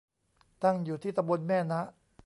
[0.63, 1.81] ตั้งอยู่ที่ตำบลแม่นะ